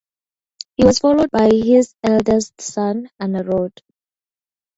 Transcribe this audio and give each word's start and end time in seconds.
He 0.77 0.83
was 0.83 0.97
followed 0.97 1.29
by 1.29 1.49
his 1.51 1.93
eldest 2.03 2.59
son, 2.59 3.11
Anarawd. 3.21 3.83